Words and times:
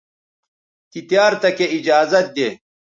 تی 0.89 0.99
تیار 1.09 1.33
تکے 1.41 1.65
ایجازت 1.75 2.25
دے 2.35 2.47